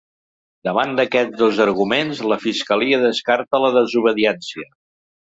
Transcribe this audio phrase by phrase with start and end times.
[0.67, 4.65] Davant d’aquests dos arguments la fiscalia descarta la desobediència.